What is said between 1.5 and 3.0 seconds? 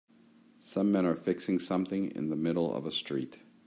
something in the middle of a